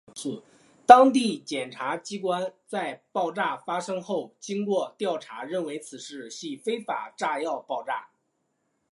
[0.87, 8.09] 当地检察机关在爆炸发生后经过调查认为此事件系非法炸药爆炸。